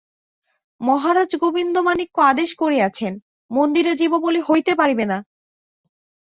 [0.81, 3.13] মহারাজ গোবিন্দমাণিক্য আদেশ করিয়াছেন,
[3.51, 5.17] মন্দিরে জীববলি হইতে পারিবে না।